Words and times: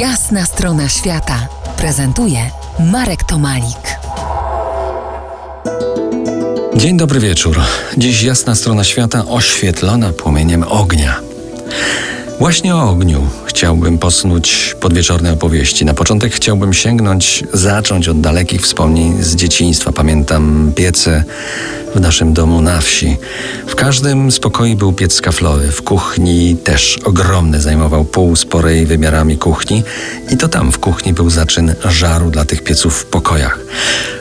Jasna 0.00 0.46
strona 0.46 0.88
świata 0.88 1.48
prezentuje 1.76 2.38
Marek 2.92 3.24
Tomalik. 3.24 3.98
Dzień 6.76 6.96
dobry 6.96 7.20
wieczór. 7.20 7.60
Dziś 7.96 8.22
jasna 8.22 8.54
strona 8.54 8.84
świata 8.84 9.24
oświetlona 9.28 10.12
płomieniem 10.12 10.64
ognia. 10.68 11.20
Właśnie 12.38 12.76
o 12.76 12.90
ogniu 12.90 13.20
chciałbym 13.46 13.98
posnuć 13.98 14.76
podwieczorne 14.80 15.32
opowieści. 15.32 15.84
Na 15.84 15.94
początek 15.94 16.32
chciałbym 16.32 16.74
sięgnąć, 16.74 17.44
zacząć 17.52 18.08
od 18.08 18.20
dalekich 18.20 18.62
wspomnień 18.62 19.22
z 19.22 19.34
dzieciństwa. 19.34 19.92
Pamiętam 19.92 20.72
piece 20.74 21.24
w 21.96 22.00
naszym 22.00 22.32
domu 22.32 22.60
na 22.60 22.80
wsi. 22.80 23.16
W 23.66 23.74
każdym 23.74 24.32
z 24.32 24.38
pokoi 24.40 24.76
był 24.76 24.92
piec 24.92 25.20
kaflowy. 25.20 25.72
W 25.72 25.82
kuchni 25.82 26.56
też 26.56 26.98
ogromny, 27.04 27.60
zajmował 27.60 28.04
pół 28.04 28.36
sporej 28.36 28.86
wymiarami 28.86 29.38
kuchni 29.38 29.82
i 30.30 30.36
to 30.36 30.48
tam 30.48 30.72
w 30.72 30.78
kuchni 30.78 31.12
był 31.12 31.30
zaczyn 31.30 31.74
żaru 31.84 32.30
dla 32.30 32.44
tych 32.44 32.64
pieców 32.64 32.98
w 32.98 33.04
pokojach. 33.04 33.58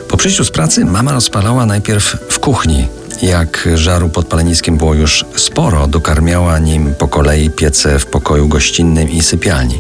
Po 0.08 0.18
przyjściu 0.18 0.46
z 0.46 0.52
pracy 0.52 0.86
mama 0.86 1.12
rozpalała 1.12 1.66
najpierw 1.66 2.18
w 2.30 2.40
kuchni 2.40 2.88
jak 3.22 3.70
żaru 3.76 4.10
pod 4.10 4.28
paleniskiem 4.28 4.78
było 4.78 4.94
już 4.94 5.26
sporo, 5.36 5.88
dokarmiała 5.88 6.60
nim 6.60 6.96
po 6.96 7.08
kolei 7.08 7.50
piece 7.50 8.00
w 8.00 8.06
pokoju 8.06 8.48
gościnnym 8.48 9.10
i 9.10 9.22
sypialni. 9.22 9.80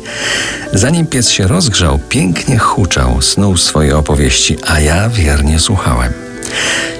Zanim 0.73 1.07
piec 1.07 1.29
się 1.29 1.47
rozgrzał, 1.47 1.99
pięknie 2.09 2.57
huczał, 2.57 3.21
snuł 3.21 3.57
swoje 3.57 3.97
opowieści, 3.97 4.57
a 4.67 4.79
ja 4.79 5.09
wiernie 5.09 5.59
słuchałem. 5.59 6.13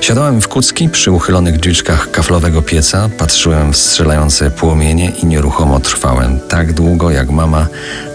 Siadałem 0.01 0.41
w 0.41 0.47
kucki 0.47 0.89
przy 0.89 1.11
uchylonych 1.11 1.59
drzwiczkach 1.59 2.11
kaflowego 2.11 2.61
pieca, 2.61 3.09
patrzyłem 3.17 3.73
w 3.73 3.77
strzelające 3.77 4.51
płomienie 4.51 5.11
i 5.23 5.25
nieruchomo 5.25 5.79
trwałem 5.79 6.39
tak 6.49 6.73
długo, 6.73 7.11
jak 7.11 7.29
mama 7.29 7.67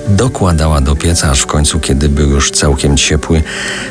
dokładała 0.08 0.80
do 0.80 0.96
pieca, 0.96 1.30
aż 1.30 1.40
w 1.40 1.46
końcu, 1.46 1.80
kiedy 1.80 2.08
był 2.08 2.30
już 2.30 2.50
całkiem 2.50 2.96
ciepły, 2.96 3.42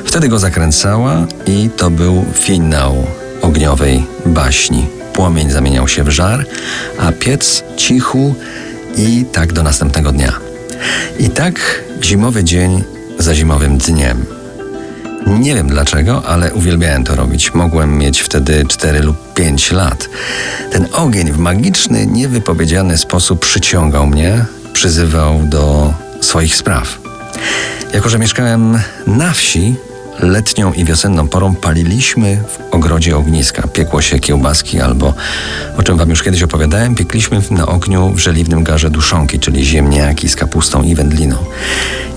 wtedy 0.05 0.27
go 0.27 0.39
zakręcała 0.39 1.25
i 1.47 1.69
to 1.77 1.89
był 1.89 2.25
finał 2.33 3.05
ogniowej 3.41 4.05
baśni. 4.25 4.87
Płomień 5.13 5.51
zamieniał 5.51 5.87
się 5.87 6.03
w 6.03 6.09
żar, 6.09 6.45
a 6.99 7.11
piec 7.11 7.63
cichł 7.77 8.35
i 8.97 9.25
tak 9.31 9.53
do 9.53 9.63
następnego 9.63 10.11
dnia. 10.11 10.33
I 11.19 11.29
tak 11.29 11.83
zimowy 12.03 12.43
dzień 12.43 12.83
za 13.17 13.35
zimowym 13.35 13.77
dniem. 13.77 14.38
Nie 15.27 15.55
wiem 15.55 15.67
dlaczego, 15.67 16.25
ale 16.25 16.53
uwielbiałem 16.53 17.03
to 17.03 17.15
robić. 17.15 17.53
Mogłem 17.53 17.97
mieć 17.97 18.21
wtedy 18.21 18.65
4 18.67 18.99
lub 18.99 19.33
5 19.33 19.71
lat. 19.71 20.09
Ten 20.71 20.87
ogień 20.93 21.31
w 21.31 21.37
magiczny, 21.37 22.07
niewypowiedziany 22.07 22.97
sposób 22.97 23.39
przyciągał 23.39 24.07
mnie, 24.07 24.45
przyzywał 24.73 25.41
do 25.43 25.93
swoich 26.21 26.55
spraw. 26.55 26.99
Jako, 27.93 28.09
że 28.09 28.19
mieszkałem 28.19 28.79
na 29.07 29.31
wsi, 29.31 29.75
letnią 30.19 30.73
i 30.73 30.85
wiosenną 30.85 31.27
porą 31.27 31.55
paliliśmy 31.55 32.37
w 32.47 32.73
ogrodzie 32.73 33.17
ogniska. 33.17 33.67
Piekło 33.67 34.01
się 34.01 34.19
kiełbaski 34.19 34.81
albo, 34.81 35.13
o 35.77 35.83
czym 35.83 35.97
wam 35.97 36.09
już 36.09 36.23
kiedyś 36.23 36.43
opowiadałem, 36.43 36.95
piekliśmy 36.95 37.41
na 37.51 37.65
ogniu 37.65 38.09
w 38.09 38.19
żeliwnym 38.19 38.63
garze 38.63 38.89
duszonki, 38.89 39.39
czyli 39.39 39.65
ziemniaki 39.65 40.29
z 40.29 40.35
kapustą 40.35 40.83
i 40.83 40.95
wędliną. 40.95 41.35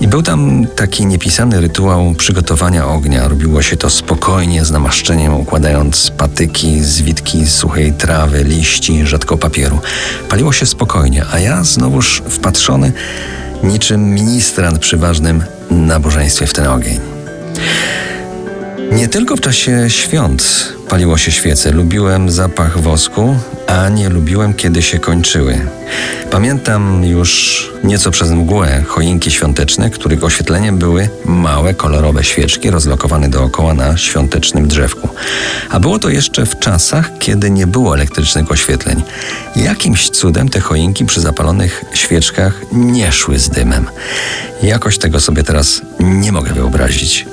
I 0.03 0.07
był 0.07 0.23
tam 0.23 0.67
taki 0.75 1.05
niepisany 1.05 1.61
rytuał 1.61 2.13
przygotowania 2.13 2.87
ognia. 2.87 3.27
Robiło 3.27 3.61
się 3.61 3.77
to 3.77 3.89
spokojnie, 3.89 4.65
z 4.65 4.71
namaszczeniem, 4.71 5.33
układając 5.33 6.11
patyki, 6.17 6.83
zwitki 6.83 7.47
suchej 7.47 7.93
trawy, 7.93 8.43
liści, 8.43 9.05
rzadko 9.05 9.37
papieru. 9.37 9.79
Paliło 10.29 10.53
się 10.53 10.65
spokojnie, 10.65 11.25
a 11.31 11.39
ja 11.39 11.63
znowuż 11.63 12.23
wpatrzony 12.29 12.91
niczym 13.63 14.13
ministrant 14.13 14.79
przy 14.79 14.97
ważnym 14.97 15.43
nabożeństwie 15.71 16.47
w 16.47 16.53
ten 16.53 16.67
ogień. 16.67 16.99
Nie 18.95 19.07
tylko 19.07 19.35
w 19.35 19.41
czasie 19.41 19.85
świąt 19.87 20.73
paliło 20.89 21.17
się 21.17 21.31
świece. 21.31 21.71
Lubiłem 21.71 22.31
zapach 22.31 22.79
wosku, 22.79 23.35
a 23.67 23.89
nie 23.89 24.09
lubiłem, 24.09 24.53
kiedy 24.53 24.81
się 24.81 24.99
kończyły. 24.99 25.61
Pamiętam 26.31 27.03
już 27.05 27.71
nieco 27.83 28.11
przez 28.11 28.31
mgłę 28.31 28.83
choinki 28.87 29.31
świąteczne, 29.31 29.89
których 29.89 30.23
oświetleniem 30.23 30.77
były 30.77 31.09
małe, 31.25 31.73
kolorowe 31.73 32.23
świeczki 32.23 32.69
rozlokowane 32.69 33.29
dookoła 33.29 33.73
na 33.73 33.97
świątecznym 33.97 34.67
drzewku. 34.67 35.09
A 35.69 35.79
było 35.79 35.99
to 35.99 36.09
jeszcze 36.09 36.45
w 36.45 36.59
czasach, 36.59 37.09
kiedy 37.19 37.49
nie 37.49 37.67
było 37.67 37.95
elektrycznych 37.95 38.51
oświetleń. 38.51 39.03
Jakimś 39.55 40.09
cudem 40.09 40.49
te 40.49 40.59
choinki 40.59 41.05
przy 41.05 41.21
zapalonych 41.21 41.85
świeczkach 41.93 42.61
nie 42.71 43.11
szły 43.11 43.39
z 43.39 43.49
dymem. 43.49 43.87
Jakoś 44.63 44.97
tego 44.97 45.19
sobie 45.19 45.43
teraz 45.43 45.81
nie 45.99 46.31
mogę 46.31 46.53
wyobrazić. 46.53 47.25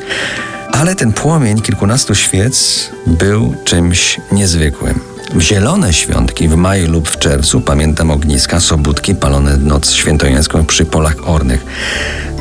Ale 0.80 0.94
ten 0.94 1.12
płomień 1.12 1.60
kilkunastu 1.60 2.14
świec 2.14 2.90
był 3.06 3.54
czymś 3.64 4.20
niezwykłym. 4.32 5.00
W 5.34 5.40
zielone 5.40 5.92
świątki 5.92 6.48
w 6.48 6.56
maju 6.56 6.90
lub 6.90 7.08
w 7.08 7.18
czerwcu 7.18 7.60
pamiętam 7.60 8.10
ogniska, 8.10 8.60
sobótki 8.60 9.14
palone 9.14 9.56
noc 9.56 9.92
świętojańską 9.92 10.64
przy 10.64 10.84
polach 10.84 11.28
ornych. 11.28 11.66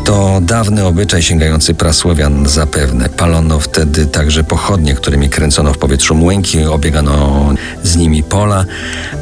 To 0.05 0.39
dawny 0.41 0.85
obyczaj 0.85 1.23
sięgający 1.23 1.73
prasłowian 1.73 2.47
zapewne. 2.47 3.09
Palono 3.09 3.59
wtedy 3.59 4.05
także 4.05 4.43
pochodnie, 4.43 4.93
którymi 4.93 5.29
kręcono 5.29 5.73
w 5.73 5.77
powietrzu 5.77 6.15
młynki, 6.15 6.63
obiegano 6.63 7.49
z 7.83 7.95
nimi 7.95 8.23
pola, 8.23 8.65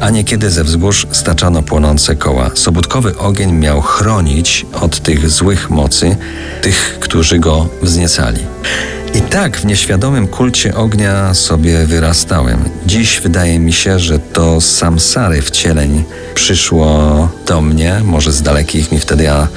a 0.00 0.10
niekiedy 0.10 0.50
ze 0.50 0.64
wzgórz 0.64 1.06
staczano 1.12 1.62
płonące 1.62 2.16
koła. 2.16 2.50
Sobótkowy 2.54 3.18
ogień 3.18 3.52
miał 3.52 3.80
chronić 3.80 4.66
od 4.80 5.00
tych 5.00 5.30
złych 5.30 5.70
mocy 5.70 6.16
tych, 6.62 6.98
którzy 7.00 7.38
go 7.38 7.68
wzniecali. 7.82 8.40
I 9.14 9.20
tak 9.20 9.56
w 9.56 9.64
nieświadomym 9.64 10.26
kulcie 10.26 10.74
ognia 10.74 11.34
sobie 11.34 11.86
wyrastałem. 11.86 12.64
Dziś 12.86 13.20
wydaje 13.20 13.58
mi 13.58 13.72
się, 13.72 13.98
że 13.98 14.18
to 14.18 14.60
samsary 14.60 15.42
wcieleń 15.42 16.04
przyszło 16.34 17.28
do 17.46 17.60
mnie, 17.60 18.00
może 18.04 18.32
z 18.32 18.42
dalekich 18.42 18.92
mi 18.92 19.00
wtedy 19.00 19.30
a 19.30 19.48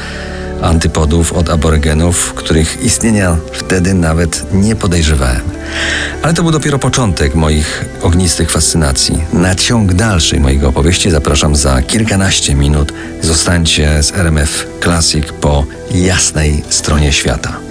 antypodów 0.61 1.33
od 1.33 1.49
aborygenów, 1.49 2.33
których 2.33 2.83
istnienia 2.83 3.37
wtedy 3.51 3.93
nawet 3.93 4.53
nie 4.53 4.75
podejrzewałem. 4.75 5.41
Ale 6.21 6.33
to 6.33 6.43
był 6.43 6.51
dopiero 6.51 6.79
początek 6.79 7.35
moich 7.35 7.85
ognistych 8.01 8.51
fascynacji. 8.51 9.23
Na 9.33 9.55
ciąg 9.55 9.93
dalszy 9.93 10.39
moich 10.39 10.63
opowieści 10.63 11.11
zapraszam 11.11 11.55
za 11.55 11.81
kilkanaście 11.81 12.55
minut. 12.55 12.93
Zostańcie 13.21 14.03
z 14.03 14.11
RMF 14.11 14.67
Classic 14.83 15.25
po 15.41 15.65
jasnej 15.91 16.63
stronie 16.69 17.13
świata. 17.13 17.70